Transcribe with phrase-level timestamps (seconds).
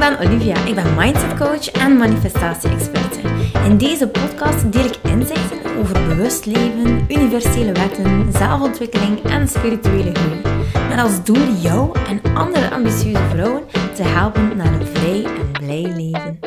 [0.00, 0.64] ben Olivia.
[0.64, 3.20] Ik ben mindset coach en manifestatie-experte.
[3.64, 10.40] In deze podcast deel ik inzichten over bewust leven, universele wetten, zelfontwikkeling en spirituele groei.
[10.88, 13.62] Met als doel jou en andere ambitieuze vrouwen
[13.94, 16.38] te helpen naar een vrij en blij leven.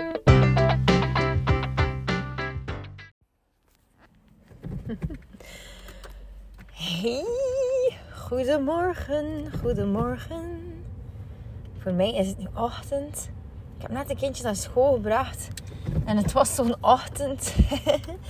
[6.72, 7.26] Hey,
[8.14, 10.74] goedemorgen, goedemorgen.
[11.78, 13.30] Voor mij is het nu ochtend.
[13.76, 15.48] Ik heb net een kindje naar school gebracht.
[16.06, 17.56] En het was zo'n ochtend.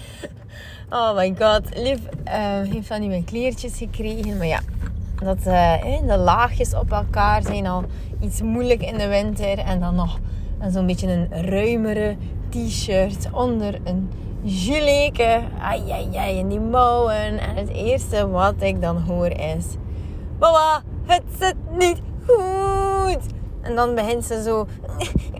[0.89, 1.77] oh my god.
[1.77, 2.33] Lief uh,
[2.71, 4.37] heeft van die mijn kleertjes gekregen.
[4.37, 4.59] Maar ja,
[5.23, 7.83] dat, uh, de laagjes op elkaar zijn al
[8.19, 9.57] iets moeilijk in de winter.
[9.57, 10.19] En dan nog
[10.69, 12.15] zo'n beetje een ruimere
[12.49, 14.11] t-shirt onder een
[14.45, 15.41] gileke.
[15.59, 17.39] Ai, ai, ai, en die mouwen.
[17.39, 19.65] En het eerste wat ik dan hoor is...
[20.39, 23.32] Mama, het zit niet goed.
[23.63, 24.67] En dan begint ze zo,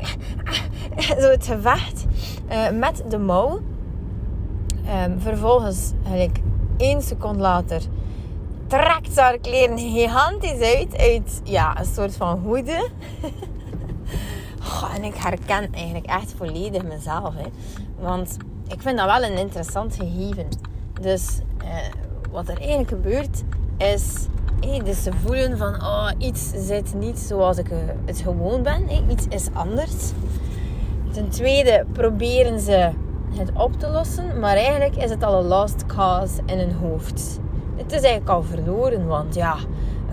[1.21, 2.05] zo het gevecht
[2.49, 3.59] uh, met de mouw.
[5.05, 6.39] Um, vervolgens, eigenlijk
[6.77, 7.81] één seconde later,
[8.67, 10.97] trekt ze haar kleren gigantisch uit.
[10.97, 12.89] Uit ja, een soort van hoede.
[14.95, 17.33] en ik herken eigenlijk echt volledig mezelf.
[17.35, 17.45] Hè.
[17.99, 18.37] Want
[18.67, 20.47] ik vind dat wel een interessant gegeven.
[21.01, 21.69] Dus uh,
[22.31, 23.43] wat er eigenlijk gebeurt,
[23.77, 24.27] is
[24.83, 27.67] dus ze voelen van oh, iets zit niet zoals ik
[28.05, 28.87] het gewoon ben.
[29.09, 30.11] Iets is anders.
[31.11, 32.89] Ten tweede proberen ze
[33.29, 37.39] het op te lossen, maar eigenlijk is het al een lost cause in hun hoofd.
[37.75, 39.55] Het is eigenlijk al verloren, want ja,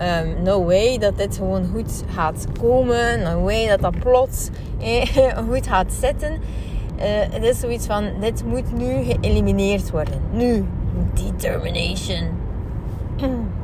[0.01, 3.23] um, no way dat dit gewoon goed gaat komen.
[3.23, 4.49] No way dat dat plots
[4.79, 6.31] eh, goed gaat zitten.
[6.31, 10.21] Uh, het is zoiets van, dit moet nu geëlimineerd worden.
[10.31, 10.65] Nu.
[11.13, 12.29] Determination.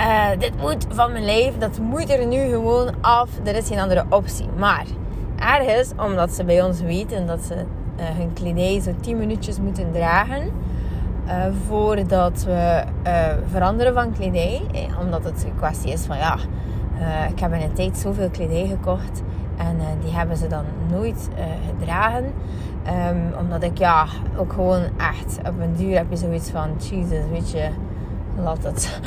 [0.00, 3.28] Uh, dit moet van mijn leven, dat moet er nu gewoon af.
[3.44, 4.46] Er is geen andere optie.
[4.56, 4.86] Maar
[5.36, 9.92] ergens, omdat ze bij ons weten dat ze uh, hun kledij zo 10 minuutjes moeten
[9.92, 10.50] dragen.
[11.26, 12.82] Uh, voordat we
[13.50, 14.62] veranderen van kledij.
[14.72, 16.36] Eh, omdat het een kwestie is van ja,
[17.30, 19.22] ik heb in een tijd zoveel kledij gekocht.
[19.56, 21.28] En die hebben ze dan nooit
[21.68, 22.24] gedragen.
[22.24, 24.06] Um, omdat ik ja,
[24.36, 27.68] ook gewoon echt op een duur heb je zoiets van, Jesus, weet je
[28.42, 29.00] laat het.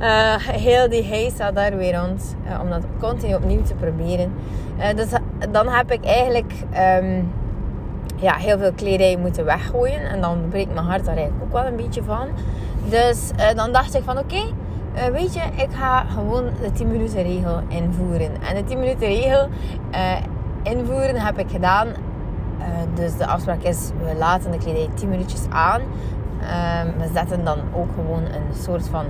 [0.00, 0.34] uh,
[0.66, 2.36] heel die heisa daar weer rond.
[2.46, 4.32] Uh, om dat continu opnieuw te proberen.
[4.78, 5.08] Uh, dus
[5.50, 6.52] dan heb ik eigenlijk
[7.02, 7.32] um,
[8.16, 10.10] ja, heel veel kledij moeten weggooien.
[10.10, 12.26] En dan breekt mijn hart daar eigenlijk ook wel een beetje van.
[12.88, 14.42] Dus dan dacht ik van oké.
[15.12, 18.30] Weet je, ik ga gewoon de 10 minuten regel invoeren.
[18.42, 19.48] En de 10 minuten regel
[20.62, 21.88] invoeren heb ik gedaan.
[22.94, 25.80] dus de afspraak is, we laten de kledij 10 minuutjes aan.
[26.40, 29.04] Um, we zetten dan ook gewoon een soort van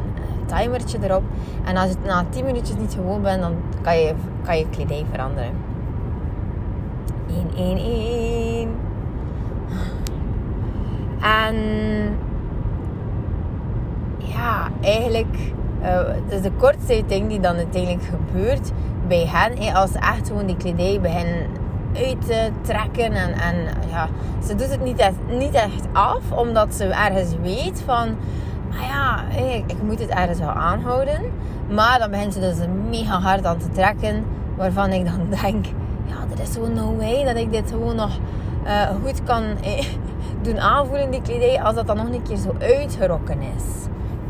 [0.47, 1.23] timertje erop.
[1.65, 4.15] En als het na 10 minuutjes niet gewoon bent, dan kan je,
[4.45, 5.53] kan je kledij veranderen.
[7.57, 8.69] 1, 1, 1.
[11.21, 11.57] En
[14.19, 15.53] ja, eigenlijk,
[15.83, 18.73] uh, is de kortzijting die dan uiteindelijk gebeurt
[19.09, 19.75] bij hen.
[19.75, 21.47] als ze echt gewoon die kledij beginnen
[21.95, 23.13] uit te trekken.
[23.13, 23.55] En, en
[23.91, 24.09] ja,
[24.47, 28.17] ze doet het niet echt, niet echt af, omdat ze ergens weet van...
[28.73, 31.21] Ah ja, ik, ik moet het ergens wel aanhouden.
[31.71, 32.57] Maar dan begint ze dus
[32.91, 34.25] mega hard aan te trekken.
[34.57, 35.67] Waarvan ik dan denk...
[36.05, 38.19] Ja, er is gewoon no way dat ik dit gewoon nog
[38.65, 39.87] uh, goed kan eh,
[40.43, 41.63] doen aanvoelen, die kledij.
[41.63, 43.65] Als dat dan nog een keer zo uitgerokken is.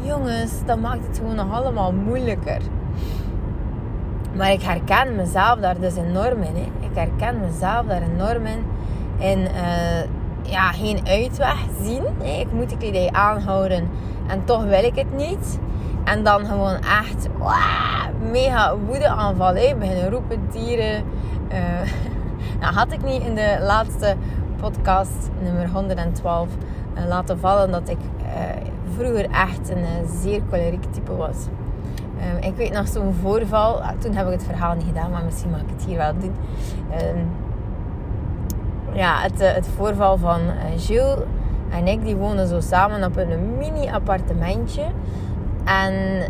[0.03, 2.61] Jongens, dat maakt het gewoon nog allemaal moeilijker.
[4.41, 6.55] Maar ik herken mezelf daar dus enorm in.
[6.55, 6.87] Hè.
[6.87, 8.65] Ik herken mezelf daar enorm in.
[9.19, 12.03] En uh, ja, geen uitweg zien.
[12.23, 12.41] Hè.
[12.41, 13.89] Ik moet die kledij aanhouden.
[14.27, 15.59] En toch wil ik het niet.
[16.05, 17.29] En dan gewoon echt
[18.31, 19.79] mega woede aanvallen.
[19.79, 21.05] Beginnen roepen, dieren.
[22.61, 24.17] Uh, had ik niet in de laatste
[24.61, 27.99] podcast, nummer 112, uh, eh, laten vallen dat ik
[28.97, 31.37] vroeger echt een zeer choleriek type was.
[32.21, 33.83] Um, ik weet nog zo'n voorval.
[33.83, 36.13] Ah, toen heb ik het verhaal niet gedaan, maar misschien mag ik het hier wel
[36.19, 36.35] doen.
[36.93, 37.29] Um,
[38.93, 40.41] ja, het, eh, het voorval van
[40.77, 41.19] Jules
[41.71, 44.85] en ik, die woonden zo samen op een mini appartementje.
[45.65, 46.23] En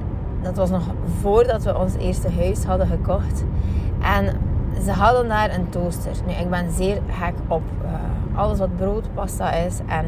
[0.43, 0.83] dat was nog
[1.21, 3.45] voordat we ons eerste huis hadden gekocht.
[4.03, 4.37] En
[4.85, 6.13] ze hadden daar een toaster.
[6.27, 9.79] Nu, ik ben zeer gek op uh, alles wat broodpasta is.
[9.87, 10.07] En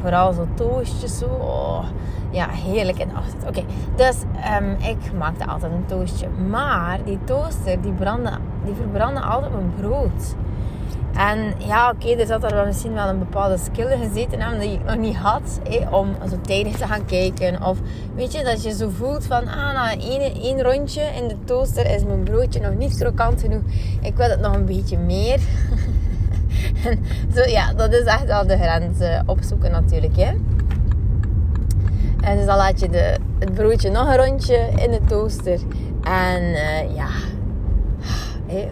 [0.00, 1.26] vooral zo toastjes zo.
[1.26, 1.84] Oh,
[2.30, 3.48] ja, heerlijk in de ochtend.
[3.48, 3.62] Oké,
[3.96, 4.16] dus
[4.60, 6.28] um, ik maakte altijd een toastje.
[6.28, 8.32] Maar die toaster, die, brandde,
[8.64, 10.34] die verbrandde altijd mijn brood.
[11.16, 14.72] En ja, oké, er zat er wel misschien wel een bepaalde skill gezeten hebben die
[14.72, 15.60] ik nog niet had.
[15.90, 17.62] om zo tijdig te gaan kijken.
[17.62, 17.78] Of
[18.14, 19.96] weet je, dat je zo voelt van, ah, na
[20.42, 23.62] één rondje in de toaster is mijn broodje nog niet krokant genoeg.
[24.02, 25.40] Ik wil het nog een beetje meer.
[26.84, 26.98] en
[27.34, 30.32] zo, ja, dat is echt wel de grens uh, opzoeken natuurlijk, hè.
[32.20, 35.60] En dus dan laat je de, het broodje nog een rondje in de toaster.
[36.02, 37.08] En uh, ja,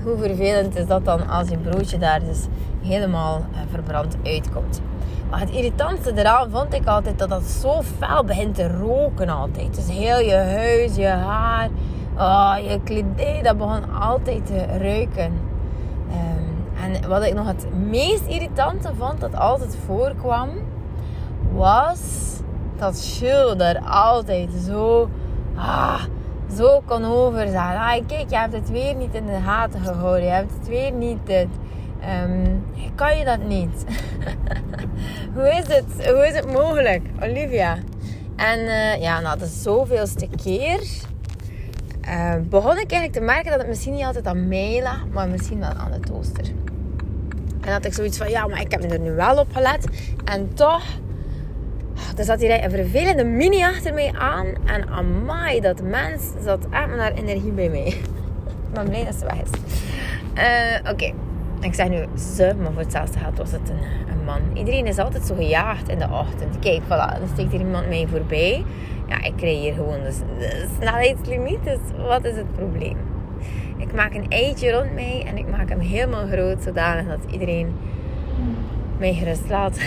[0.02, 2.46] hoe vervelend is dat dan als je broodje daar dus
[2.82, 4.81] helemaal uh, verbrand uitkomt.
[5.31, 9.75] Maar het irritantste eraan vond ik altijd dat dat zo fel begint te roken altijd.
[9.75, 11.69] Dus heel je huis, je haar,
[12.19, 15.32] oh, je kledij, dat begon altijd te ruiken.
[17.02, 20.50] En wat ik nog het meest irritante vond dat altijd voorkwam,
[21.52, 22.00] was
[22.76, 25.08] dat Jules daar altijd zo...
[25.56, 26.02] Ah,
[26.56, 27.76] zo kon overzaan.
[27.76, 30.25] Ah, kijk, je hebt het weer niet in de gaten gehouden.
[30.25, 31.49] Je hebt het weer niet dit.
[32.25, 32.64] Um,
[32.94, 33.85] kan je dat niet?
[35.35, 37.79] hoe, is het, hoe is het mogelijk, Olivia?
[38.37, 40.81] En uh, ja, nou, de zoveelste keer
[42.08, 45.29] uh, begon ik eigenlijk te merken dat het misschien niet altijd aan mij lag, maar
[45.29, 46.44] misschien wel aan de toaster.
[47.64, 49.87] En dat ik zoiets van, ja, maar ik heb er nu wel op gelet.
[50.25, 50.82] En toch
[52.16, 54.46] er zat hier een vervelende mini achter mij aan.
[54.64, 57.87] En amai, dat mens zat echt met haar energie bij mij.
[58.75, 59.43] Ik ben blij dat ze weg.
[60.84, 61.12] Uh, Oké,
[61.61, 62.06] ik zeg nu
[62.37, 64.40] ze, maar voor hetzelfde geld was het een, man.
[64.55, 66.58] Iedereen is altijd zo gejaagd in de ochtend.
[66.58, 68.64] Kijk, voilà, dan steekt hier iemand mij voorbij.
[69.08, 71.64] Ja, ik hier gewoon de, de snelheidslimiet.
[71.64, 72.96] Dus wat is het probleem?
[73.76, 77.76] Ik maak een eitje rond mij en ik maak hem helemaal groot, zodanig dat iedereen
[78.98, 79.78] mij gerust laat.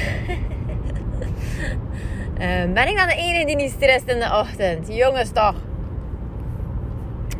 [2.37, 4.87] Ehm, ben ik dan de enige die niet stresst in de ochtend?
[4.95, 5.55] Jongens, toch?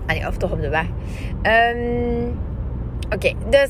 [0.05, 0.85] Ah, of toch op de weg.
[1.75, 2.39] Um,
[3.09, 3.69] Oké, dus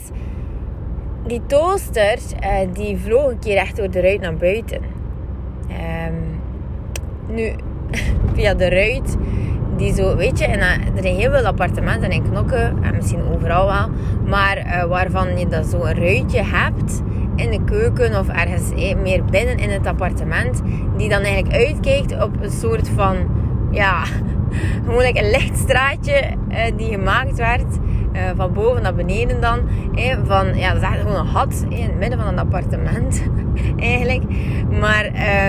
[1.27, 4.81] die toaster uh, die vloog een keer echt door de ruit naar buiten.
[6.07, 6.41] Um,
[7.35, 7.55] nu,
[8.33, 9.17] via de ruit,
[9.77, 13.23] die zo, weet je, en, uh, er zijn heel veel appartementen in Knokken, en misschien
[13.33, 13.89] overal wel,
[14.25, 17.01] maar uh, waarvan je dat zo een ruitje hebt
[17.37, 20.61] in de keuken of ergens eh, meer binnen in het appartement.
[20.97, 23.15] Die dan eigenlijk uitkijkt op een soort van,
[23.71, 24.03] ja,
[24.85, 26.13] gewoon een lichtstraatje
[26.49, 27.77] eh, die gemaakt werd.
[28.13, 29.59] Uh, van boven naar beneden dan.
[29.95, 33.23] Eh, van, ja, dat is eigenlijk gewoon een gat in het midden van een appartement.
[33.79, 34.23] eigenlijk.
[34.79, 35.05] Maar...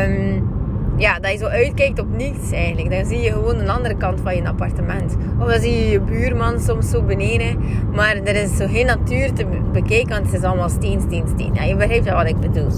[0.08, 0.56] Um,
[0.98, 2.90] ja, dat je zo uitkijkt op niets eigenlijk.
[2.90, 5.16] Dan zie je gewoon een andere kant van je appartement.
[5.38, 7.58] Of dan zie je je buurman soms zo beneden.
[7.94, 11.54] Maar er is zo geen natuur te bekijken, want het is allemaal steen, steen, steen.
[11.54, 12.70] Ja, je begrijpt wat ik bedoel.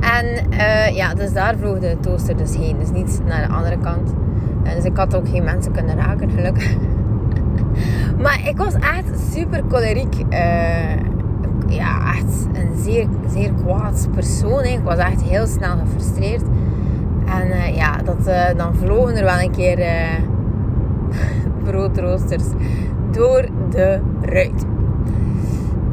[0.00, 2.78] En uh, ja, dus daar vloog de toaster dus heen.
[2.78, 4.12] Dus niet naar de andere kant.
[4.64, 6.76] En dus ik had ook geen mensen kunnen raken, gelukkig.
[8.22, 10.14] maar ik was echt super choleriek.
[10.30, 11.19] Uh,
[11.70, 14.64] ja, echt een zeer, zeer kwaad persoon.
[14.64, 16.42] Ik was echt heel snel gefrustreerd.
[17.26, 19.86] En uh, ja, dat, uh, dan vlogen er wel een keer uh,
[21.64, 22.44] broodroosters
[23.10, 24.64] door de ruit.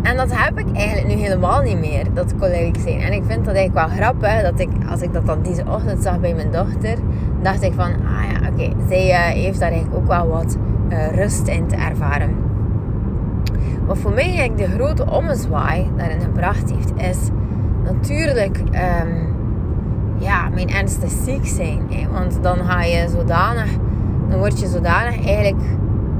[0.02, 3.00] En dat heb ik eigenlijk nu helemaal niet meer, dat collega's zijn.
[3.00, 6.04] En ik vind dat eigenlijk wel grappig, dat ik, als ik dat dan deze ochtend
[6.04, 6.98] zag bij mijn dochter,
[7.42, 10.58] dacht ik van, ah ja, oké, zij heeft daar eigenlijk ook wel wat
[11.12, 12.47] rust in te ervaren.
[13.88, 17.18] Wat voor mij eigenlijk de grote ommezwaai daarin gebracht heeft, is
[17.84, 19.36] natuurlijk um,
[20.18, 21.82] ja, mijn ernstig ziek zijn.
[22.12, 23.70] Want dan ga je zodanig,
[24.30, 25.64] dan word je zodanig eigenlijk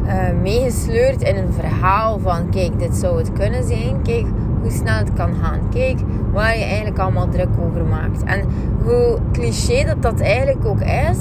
[0.06, 4.02] uh, meegesleurd in een verhaal van kijk, dit zou het kunnen zijn.
[4.02, 4.26] Kijk
[4.62, 5.60] hoe snel het kan gaan.
[5.70, 6.00] Kijk
[6.34, 8.24] waar je eigenlijk allemaal druk over maakt.
[8.24, 8.44] En
[8.84, 11.18] hoe cliché dat dat eigenlijk ook is.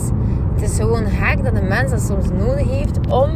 [0.54, 3.30] Het is gewoon gek dat een mens dat soms nodig heeft om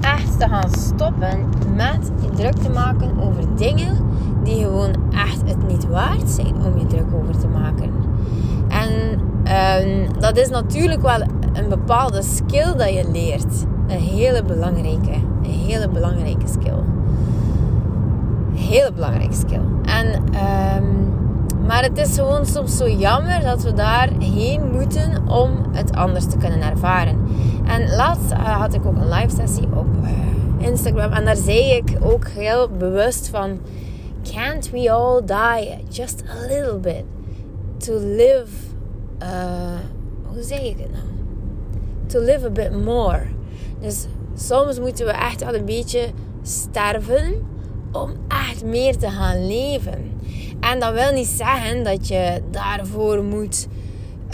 [0.00, 3.96] echt te gaan stoppen met je druk te maken over dingen
[4.42, 7.90] die gewoon echt het niet waard zijn om je druk over te maken.
[8.68, 9.20] En
[9.82, 11.20] um, dat is natuurlijk wel
[11.52, 13.66] een bepaalde skill dat je leert.
[13.86, 16.82] Een hele belangrijke, een hele belangrijke skill.
[18.50, 19.60] Een hele belangrijke skill.
[19.84, 20.22] En,
[20.82, 21.08] um,
[21.68, 26.36] maar het is gewoon soms zo jammer dat we daarheen moeten om het anders te
[26.36, 27.28] kunnen ervaren.
[27.66, 31.12] En laatst uh, had ik ook een live sessie op uh, Instagram.
[31.12, 33.60] En daar zei ik ook heel bewust van...
[34.22, 37.04] Can't we all die just a little bit?
[37.76, 38.46] To live...
[39.22, 39.28] Uh,
[40.24, 41.04] hoe zeg ik het nou?
[42.06, 43.22] To live a bit more.
[43.80, 44.06] Dus
[44.36, 46.06] soms moeten we echt wel een beetje
[46.42, 47.46] sterven...
[47.92, 50.17] om echt meer te gaan leven.
[50.60, 53.68] En dat wil niet zeggen dat je daarvoor moet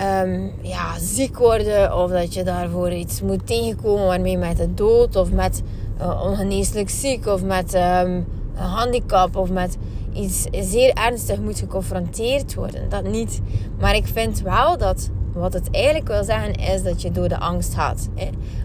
[0.01, 5.17] um, ja, ziek worden of dat je daarvoor iets moet tegenkomen waarmee met de dood
[5.17, 5.63] of met
[6.01, 8.27] uh, ongeneeslijk ziek of met um, een
[8.57, 9.77] handicap of met
[10.13, 12.89] iets zeer ernstig moet geconfronteerd worden.
[12.89, 13.41] Dat niet.
[13.81, 17.39] Maar ik vind wel dat wat het eigenlijk wil zeggen is dat je door de
[17.39, 18.09] angst gaat.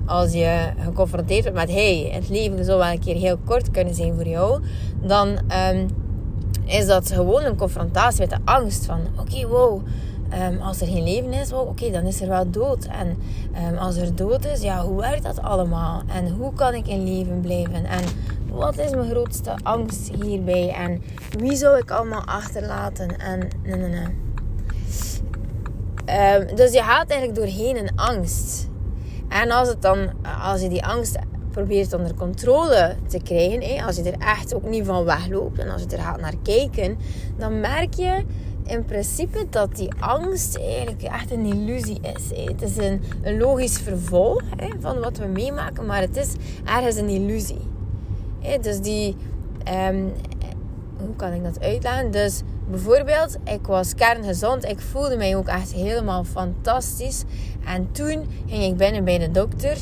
[0.05, 3.95] Als je geconfronteerd wordt met hey, het leven zou wel een keer heel kort kunnen
[3.95, 4.61] zijn voor jou,
[5.01, 5.87] dan ehm,
[6.69, 9.81] is dat gewoon een confrontatie met de angst van oké, wow.
[10.29, 12.85] Ehm, als er geen leven is, wow, oké, dan is er wel dood.
[12.85, 13.17] En
[13.71, 16.01] um, als er dood is, ja, hoe werkt dat allemaal?
[16.07, 17.85] En hoe kan ik in leven blijven?
[17.85, 18.03] En
[18.51, 20.69] wat is mijn grootste angst hierbij?
[20.69, 21.01] En
[21.37, 23.17] wie zou ik allemaal achterlaten?
[23.17, 24.07] En nee, nee, nee.
[26.35, 28.67] Um, dus je gaat eigenlijk doorheen een angst.
[29.27, 30.09] En als, het dan,
[30.41, 31.17] als je die angst
[31.51, 35.69] probeert onder controle te krijgen, hé, als je er echt ook niet van wegloopt en
[35.69, 36.97] als je er gaat naar kijken,
[37.37, 38.23] dan merk je
[38.65, 42.37] in principe dat die angst eigenlijk echt een illusie is.
[42.37, 42.43] Hé.
[42.43, 46.33] Het is een, een logisch vervolg hé, van wat we meemaken, maar het is
[46.65, 47.67] ergens een illusie.
[48.61, 49.15] Dus die,
[49.89, 50.11] um,
[50.97, 52.11] hoe kan ik dat uitleggen?
[52.11, 54.65] Dus bijvoorbeeld, ik was kerngezond.
[54.65, 57.23] Ik voelde mij ook echt helemaal fantastisch.
[57.65, 59.77] En toen ging ik binnen bij de dokter.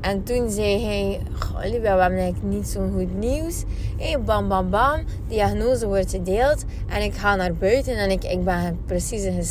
[0.00, 1.20] En toen zei hij:
[1.56, 3.64] Olivia, we hebben eigenlijk niet zo'n goed nieuws.
[3.98, 5.04] Hey, bam, bam, bam.
[5.28, 6.64] Diagnose wordt gedeeld.
[6.88, 9.44] En ik ga naar buiten en ik, ik ben precies een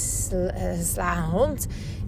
[0.77, 1.67] geslagen hond.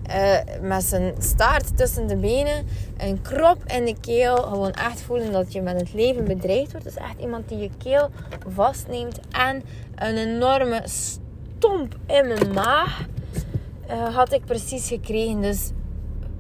[0.10, 2.65] Uh, met zijn staart tussen de benen,
[2.98, 4.36] een krop in de keel.
[4.36, 6.86] Gewoon echt voelen dat je met het leven bedreigd wordt.
[6.86, 8.10] Dus echt iemand die je keel
[8.48, 9.19] vastneemt.
[9.31, 9.63] En
[9.95, 13.05] een enorme stomp in mijn maag
[13.89, 15.41] uh, had ik precies gekregen.
[15.41, 15.72] Dus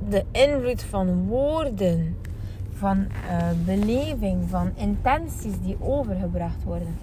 [0.09, 2.17] de invloed van woorden,
[2.73, 6.97] van uh, beleving, van intenties die overgebracht worden,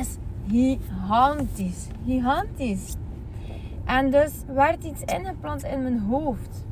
[0.00, 0.08] is
[0.50, 1.86] gigantisch.
[2.06, 2.94] Gigantisch.
[3.90, 6.64] En dus werd iets ingeplant in mijn hoofd.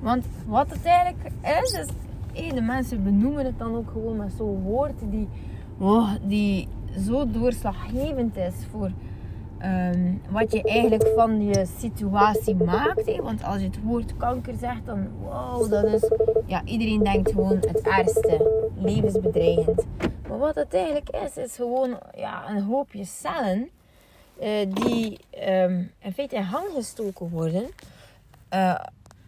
[0.00, 1.88] Want wat het eigenlijk is, is
[2.32, 5.28] hey, de mensen benoemen het dan ook gewoon met zo'n woord die,
[5.78, 6.68] oh, die
[7.06, 8.90] zo doorslaggevend is voor
[9.64, 13.06] um, wat je eigenlijk van je situatie maakt.
[13.06, 13.22] Hè?
[13.22, 16.10] Want als je het woord kanker zegt, dan wow, dat is.
[16.46, 19.86] Ja, iedereen denkt gewoon het ergste, levensbedreigend.
[20.28, 23.68] Maar wat het eigenlijk is, is gewoon ja, een hoopje cellen
[24.68, 25.18] die
[25.48, 27.70] um, in feite in hang gestoken worden.
[28.54, 28.80] Uh,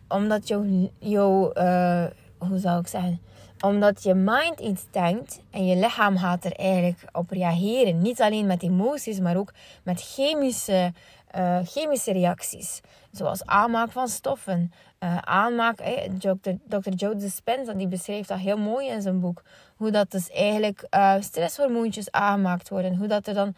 [0.08, 2.04] omdat jouw, jou, uh,
[2.38, 3.20] hoe zou ik zeggen,
[3.60, 8.02] omdat je mind iets denkt en je lichaam gaat er eigenlijk op reageren.
[8.02, 9.52] Niet alleen met emoties, maar ook
[9.82, 10.92] met chemische,
[11.36, 12.80] uh, chemische reacties.
[13.12, 14.72] Zoals aanmaak van stoffen.
[15.00, 16.50] Uh, aanmaak, eh, Dr.
[16.68, 16.90] Dr.
[16.90, 19.42] Joe Dispenza die beschrijft dat heel mooi in zijn boek.
[19.76, 22.96] Hoe dat dus eigenlijk uh, stresshormoontjes aangemaakt worden.
[22.96, 23.54] Hoe dat er dan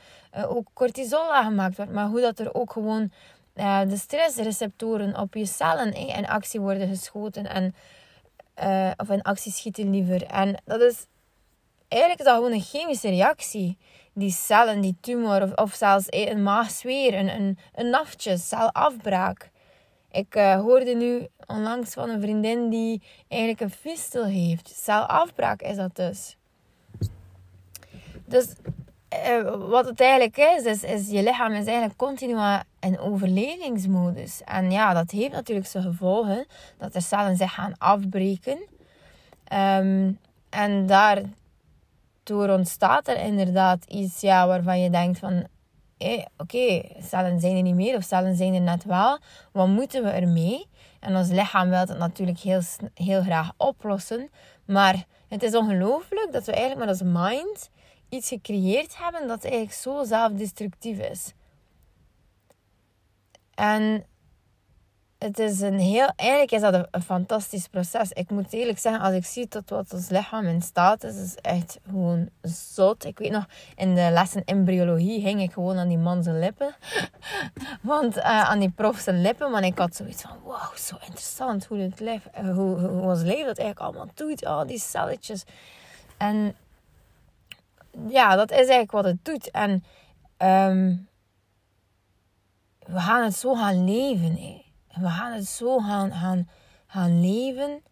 [0.46, 1.92] ook cortisol aangemaakt wordt.
[1.92, 3.10] Maar hoe dat er ook gewoon
[3.88, 7.46] de stressreceptoren op je cellen in actie worden geschoten.
[7.46, 7.74] En
[8.96, 10.22] of in actie schieten liever.
[10.22, 11.06] En dat is
[11.88, 13.78] eigenlijk dat gewoon een chemische reactie.
[14.18, 19.50] Die cellen, die tumor of, of zelfs een maagzweer, een, een, een naftje, celafbraak.
[20.10, 24.68] Ik uh, hoorde nu onlangs van een vriendin die eigenlijk een fistel heeft.
[24.68, 26.36] Celafbraak is dat dus.
[28.24, 28.46] Dus
[29.28, 32.36] uh, wat het eigenlijk is, is, is je lichaam is eigenlijk continu
[32.80, 34.42] in overlevingsmodus.
[34.44, 36.46] En ja, dat heeft natuurlijk zijn gevolgen.
[36.78, 38.58] Dat er cellen zich gaan afbreken.
[39.52, 40.18] Um,
[40.50, 40.86] en
[42.26, 45.46] daardoor ontstaat er inderdaad iets ja, waarvan je denkt van...
[45.98, 49.18] Hey, Oké, cellen zijn er niet meer of cellen zijn er net wel.
[49.52, 50.66] Wat moeten we ermee?
[51.00, 52.60] En ons lichaam wil het natuurlijk heel,
[52.94, 54.30] heel graag oplossen.
[54.64, 57.70] Maar het is ongelooflijk dat we eigenlijk met ons mind
[58.08, 61.32] iets gecreëerd hebben dat eigenlijk zo zelfdestructief is.
[63.54, 64.06] En
[65.18, 68.12] het is een heel, eigenlijk is dat een, fantastisch proces.
[68.12, 71.34] Ik moet eerlijk zeggen, als ik zie tot wat ons lichaam in staat is, is
[71.34, 73.04] echt gewoon zot.
[73.04, 73.46] Ik weet nog,
[73.76, 76.74] in de lessen embryologie hing ik gewoon aan die man lippen.
[77.82, 79.50] Want uh, aan die prof zijn lippen.
[79.50, 83.22] Want ik had zoiets van, wow, zo interessant hoe, het lijf, uh, hoe, hoe ons
[83.22, 84.44] leven dat eigenlijk allemaal doet.
[84.44, 85.44] Al die celletjes.
[86.16, 86.56] En
[88.08, 89.50] ja, dat is eigenlijk wat het doet.
[89.50, 89.70] En
[90.38, 91.08] um,
[92.86, 94.64] we gaan het zo gaan leven.
[95.00, 96.48] We gaan het zo gaan, gaan,
[96.86, 97.82] gaan leven.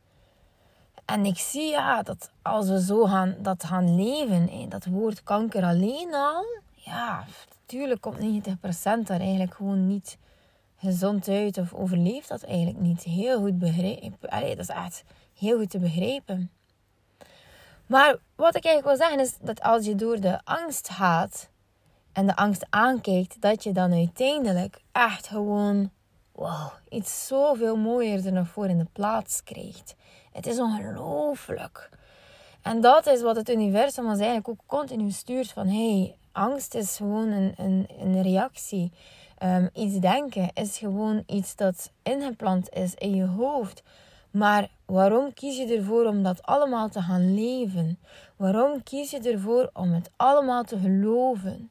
[1.04, 5.64] En ik zie ja, dat als we zo gaan, dat gaan leven, dat woord kanker
[5.64, 6.44] alleen al,
[6.74, 7.24] ja,
[7.60, 10.18] natuurlijk komt 90% daar eigenlijk gewoon niet
[10.76, 13.02] gezond uit of overleeft dat eigenlijk niet.
[13.02, 14.18] Heel goed begrepen.
[14.30, 15.04] dat is echt
[15.38, 16.50] heel goed te begrijpen.
[17.86, 21.48] Maar wat ik eigenlijk wil zeggen is dat als je door de angst gaat
[22.12, 25.90] en de angst aankijkt, dat je dan uiteindelijk echt gewoon
[26.34, 29.94] wow, iets zoveel mooier er voor in de plaats krijgt.
[30.32, 31.90] Het is ongelooflijk.
[32.62, 36.96] En dat is wat het universum ons eigenlijk ook continu stuurt van hey, angst is
[36.96, 38.92] gewoon een, een, een reactie.
[39.42, 43.82] Um, iets denken is gewoon iets dat ingeplant is in je hoofd.
[44.30, 47.98] Maar waarom kies je ervoor om dat allemaal te gaan leven?
[48.36, 51.70] Waarom kies je ervoor om het allemaal te geloven?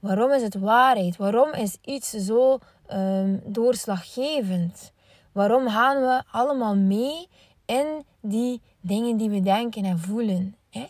[0.00, 1.16] Waarom is het waarheid?
[1.16, 2.58] Waarom is iets zo
[2.92, 4.92] um, doorslaggevend?
[5.32, 7.28] Waarom gaan we allemaal mee
[7.64, 10.56] in die dingen die we denken en voelen?
[10.70, 10.86] Hè?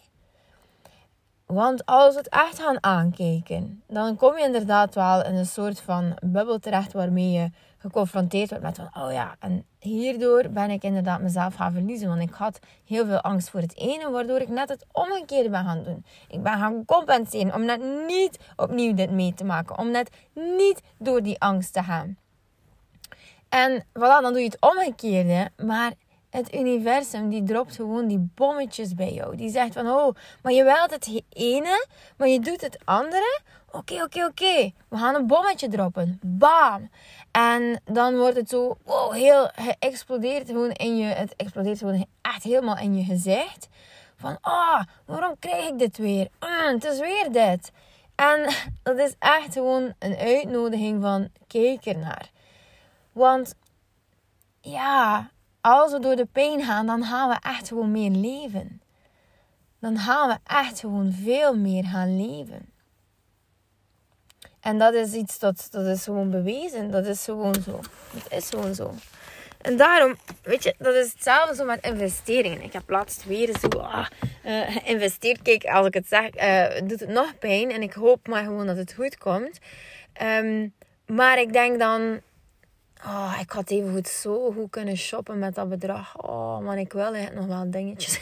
[1.47, 5.81] Want als we het echt gaan aankijken, dan kom je inderdaad wel in een soort
[5.81, 7.51] van bubbel terecht waarmee je
[7.87, 12.09] geconfronteerd wordt met van, oh ja, en hierdoor ben ik inderdaad mezelf gaan verliezen.
[12.09, 15.65] Want ik had heel veel angst voor het ene, waardoor ik net het omgekeerde ben
[15.65, 16.05] gaan doen.
[16.29, 19.79] Ik ben gaan compenseren om net niet opnieuw dit mee te maken.
[19.79, 22.17] Om net niet door die angst te gaan.
[23.49, 25.51] En voilà, dan doe je het omgekeerde.
[25.57, 25.93] Maar
[26.37, 29.37] het universum die dropt gewoon die bommetjes bij jou.
[29.37, 33.41] Die zegt van, oh, maar je wilt het ene, maar je doet het andere.
[33.71, 34.73] Oké, oké, oké.
[34.89, 36.21] We gaan een bommetje droppen.
[36.23, 36.91] Bam.
[37.31, 42.43] En dan wordt het zo, wow, heel geëxplodeerd gewoon in je, het explodeert gewoon echt
[42.43, 43.69] helemaal in je gezicht.
[44.17, 46.29] Van, ah, oh, waarom krijg ik dit weer?
[46.41, 47.73] Mm, het is weer dit.
[48.15, 52.31] En dat is echt gewoon een uitnodiging van, kijk ernaar.
[53.13, 53.55] Want,
[54.61, 55.31] ja,
[55.67, 58.83] als we door de pijn gaan, dan gaan we echt gewoon meer leven.
[59.81, 62.69] Dan gaan we echt gewoon veel meer gaan leven.
[64.61, 66.91] En dat is iets dat, dat is gewoon bewezen.
[66.91, 67.81] Dat is gewoon zo.
[68.13, 68.95] Het is gewoon zo.
[69.61, 72.63] En daarom, weet je, dat is hetzelfde zo met investeringen.
[72.63, 74.07] Ik heb laatst weer zo ah,
[74.45, 75.43] uh, geïnvesteerd.
[75.43, 77.71] Kijk, als ik het zeg, uh, doet het nog pijn.
[77.71, 79.59] En ik hoop maar gewoon dat het goed komt.
[80.23, 80.75] Um,
[81.07, 82.21] maar ik denk dan,
[83.05, 86.23] Oh, ik had even goed zo goed kunnen shoppen met dat bedrag.
[86.23, 88.21] Oh man, ik wil nog wel dingetjes.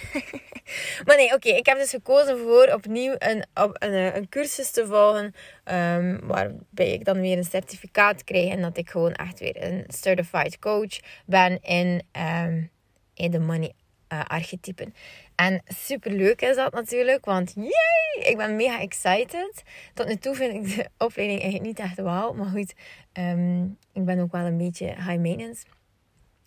[1.05, 1.49] maar nee, oké.
[1.49, 5.35] ik heb dus gekozen voor opnieuw een, op, een, eh, een cursus te volgen.
[5.65, 8.51] Um, waarbij ik dan weer een certificaat krijg.
[8.51, 12.03] En dat ik gewoon echt weer een certified coach ben in,
[12.45, 12.71] um,
[13.15, 13.73] in de money
[14.15, 14.95] uh, archetypen.
[15.35, 19.63] En super leuk is dat natuurlijk, want yay, ik ben mega excited.
[19.95, 22.75] Tot nu toe vind ik de opleiding eigenlijk niet echt wauw, maar goed,
[23.13, 25.65] um, ik ben ook wel een beetje high maintenance.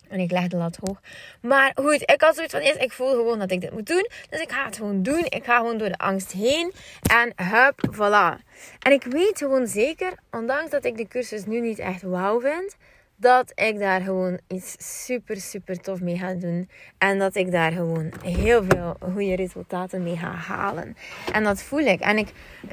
[0.08, 1.00] En ik leg de lat hoog.
[1.40, 4.08] Maar goed, ik had zoiets van eerst, ik voel gewoon dat ik dit moet doen.
[4.30, 5.24] Dus ik ga het gewoon doen.
[5.28, 6.72] Ik ga gewoon door de angst heen.
[7.10, 8.44] En hup, voilà.
[8.78, 12.76] En ik weet gewoon zeker, ondanks dat ik de cursus nu niet echt wauw vind
[13.20, 16.68] dat ik daar gewoon iets super, super tof mee ga doen.
[16.98, 20.96] En dat ik daar gewoon heel veel goede resultaten mee ga halen.
[21.32, 22.00] En dat voel ik.
[22.00, 22.32] En ik,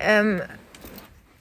[0.10, 0.42] um,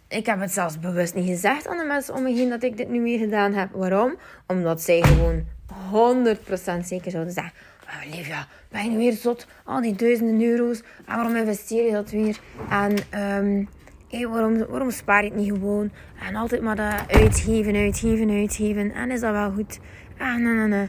[0.08, 2.76] ik heb het zelfs bewust niet gezegd aan de mensen om me heen dat ik
[2.76, 3.68] dit nu weer gedaan heb.
[3.72, 4.16] Waarom?
[4.46, 5.44] Omdat zij gewoon
[5.90, 7.52] 100% zeker zouden zeggen.
[7.84, 9.46] Oh, Olivia, ben je weer zot?
[9.64, 10.82] Al die duizenden euro's.
[11.06, 12.38] Waarom investeer je dat weer?
[12.70, 12.96] En
[13.36, 13.68] um,
[14.14, 15.90] hey, waarom, waarom spaar je het niet gewoon?
[16.28, 18.92] En altijd maar dat uitgeven, uitgeven, uitgeven.
[18.92, 19.80] En is dat wel goed?
[20.18, 20.88] Ah, nee, nee, nee.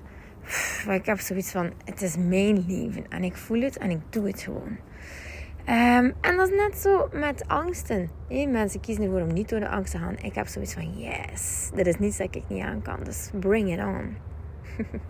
[0.97, 3.05] Ik heb zoiets van, het is mijn leven.
[3.09, 4.77] En ik voel het en ik doe het gewoon.
[5.69, 8.09] Um, en dat is net zo met angsten.
[8.29, 10.15] Mensen kiezen ervoor om niet door de angst te gaan.
[10.21, 12.99] Ik heb zoiets van, yes, er is niets dat ik niet aan kan.
[13.03, 14.17] Dus bring it on.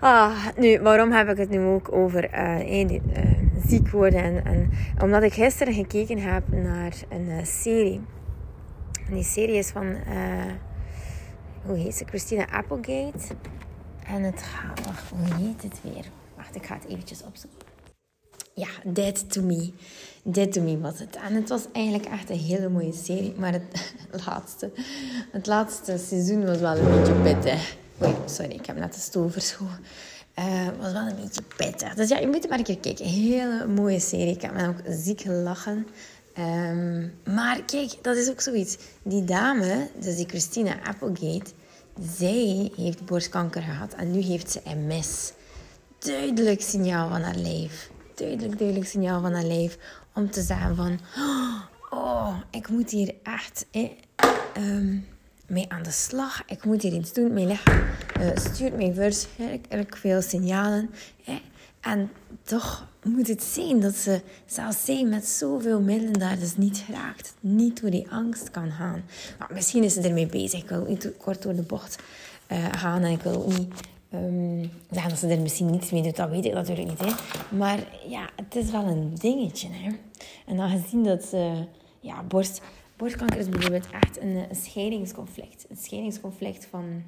[0.00, 2.58] Ah, nu, waarom heb ik het nu ook over uh,
[3.68, 4.22] ziek worden?
[4.22, 4.70] En, en,
[5.02, 8.00] omdat ik gisteren gekeken heb naar een uh, serie.
[9.08, 9.96] En die serie is van,
[11.64, 12.04] hoe heet ze?
[12.04, 13.34] Christina Applegate.
[14.06, 16.04] En het gaat, wacht, hoe heet het weer?
[16.36, 17.58] Wacht, ik ga het eventjes opzoeken.
[18.54, 19.72] Ja, Dead to Me.
[20.22, 21.16] Dead to Me was het.
[21.16, 23.34] En het was eigenlijk echt een hele mooie serie.
[23.38, 23.86] Maar het
[24.26, 24.70] laatste,
[25.32, 27.76] het laatste seizoen was wel een beetje pittig.
[28.24, 29.78] Sorry, ik heb net de stoel verschoven.
[30.38, 31.94] Uh, was wel een beetje pittig.
[31.94, 33.04] Dus ja, je moet er maar een keer kijken.
[33.04, 34.34] Hele mooie serie.
[34.34, 35.86] Ik heb me ook ziek gelachen.
[36.38, 38.76] Um, maar kijk, dat is ook zoiets.
[39.02, 41.50] Die dame, dus die Christina Applegate,
[42.16, 45.32] zij heeft borstkanker gehad en nu heeft ze MS.
[45.98, 47.90] Duidelijk signaal van haar lijf.
[48.14, 49.78] Duidelijk, duidelijk signaal van haar lijf.
[50.14, 51.00] Om te zeggen van,
[51.90, 53.66] oh, ik moet hier echt...
[53.70, 53.90] Eh,
[54.56, 55.06] um,
[55.46, 56.42] mee aan de slag.
[56.46, 57.32] Ik moet hier iets doen.
[57.32, 57.82] Mijn lichaam
[58.34, 60.90] stuurt mij verschrikkelijk veel signalen.
[61.24, 61.40] Hè?
[61.80, 62.10] En
[62.42, 67.34] toch moet het zien dat ze, zelfs zij met zoveel middelen daar dus niet geraakt.
[67.40, 69.04] Niet door die angst kan gaan.
[69.38, 70.62] Maar misschien is ze ermee bezig.
[70.62, 72.02] Ik wil niet kort door de bocht
[72.52, 73.02] uh, gaan.
[73.02, 73.74] En ik wil niet
[74.14, 76.16] um, zeggen dat ze er misschien niets mee doet.
[76.16, 77.14] Dat weet ik natuurlijk niet.
[77.48, 79.68] Maar ja, het is wel een dingetje.
[79.70, 79.90] Hè?
[80.46, 81.64] En dan gezien dat ze
[82.00, 82.60] ja, borst
[82.96, 85.66] Borstkanker is bijvoorbeeld echt een, een scheidingsconflict.
[85.68, 87.02] Een scheidingsconflict van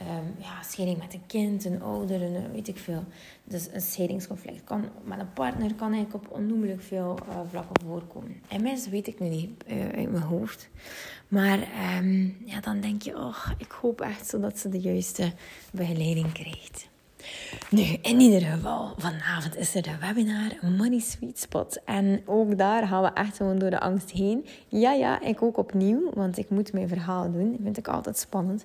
[0.00, 3.04] um, ja, scheiding met een kind, een ouder, een, weet ik veel.
[3.44, 8.40] Dus een scheidingsconflict kan met een partner kan eigenlijk op onnoemelijk veel uh, vlakken voorkomen.
[8.48, 10.68] En mensen weet ik nu niet uh, uit mijn hoofd.
[11.28, 11.58] Maar
[11.98, 15.32] um, ja, dan denk je, oh, ik hoop echt zo dat ze de juiste
[15.72, 16.88] begeleiding krijgt.
[17.70, 21.80] Nu, in ieder geval, vanavond is er de webinar Money Sweet Spot.
[21.84, 24.46] En ook daar gaan we echt gewoon door de angst heen.
[24.68, 27.50] Ja, ja, ik ook opnieuw, want ik moet mijn verhaal doen.
[27.50, 28.64] Dat vind ik altijd spannend.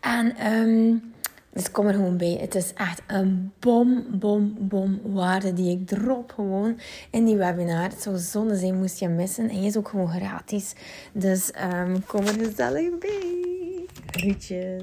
[0.00, 1.12] En um,
[1.52, 2.36] dus kom er gewoon bij.
[2.40, 6.78] Het is echt een bom, bom, bom waarde die ik drop gewoon
[7.10, 7.82] in die webinar.
[7.82, 9.48] Het zou zonde zijn moest je missen.
[9.48, 10.74] En je is ook gewoon gratis.
[11.12, 13.86] Dus um, kom er gezellig bij.
[14.06, 14.82] Groetjes.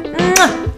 [0.21, 0.70] 木马